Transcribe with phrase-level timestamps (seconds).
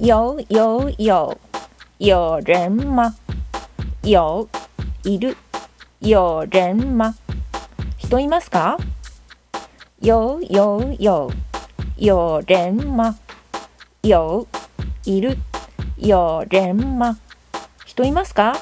[0.00, 1.36] 有有有
[1.98, 3.14] 有人吗？
[4.02, 4.48] 有
[5.04, 5.36] いる
[5.98, 7.14] 有人吗？
[7.98, 8.78] 人いますか？
[9.98, 11.30] 有有有。
[11.98, 13.16] 有人吗？
[14.00, 14.46] 有
[15.04, 15.36] いる
[15.98, 17.18] 有人吗？
[17.84, 18.56] 人いますか？